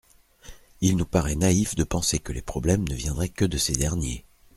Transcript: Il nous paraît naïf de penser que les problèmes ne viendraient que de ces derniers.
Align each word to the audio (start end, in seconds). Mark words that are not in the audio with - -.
Il 0.81 0.97
nous 0.97 1.05
paraît 1.05 1.35
naïf 1.35 1.75
de 1.75 1.83
penser 1.83 2.17
que 2.17 2.33
les 2.33 2.41
problèmes 2.41 2.89
ne 2.89 2.95
viendraient 2.95 3.29
que 3.29 3.45
de 3.45 3.59
ces 3.59 3.73
derniers. 3.73 4.25